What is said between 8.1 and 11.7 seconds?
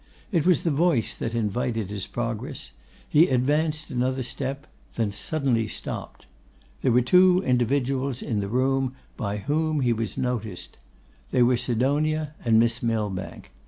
in the room, by whom he was unnoticed. They were